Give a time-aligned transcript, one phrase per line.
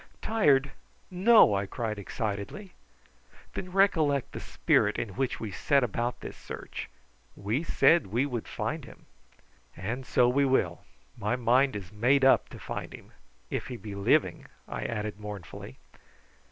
[0.23, 0.71] "Tired?
[1.11, 2.73] No!" I cried excitedly.
[3.53, 6.89] "Then recollect the spirit in which we set about this search.
[7.35, 9.05] We said we would find him."
[9.77, 10.81] "And so we will:
[11.15, 13.11] my mind is made up to find him
[13.51, 15.77] if he be living," I added mournfully.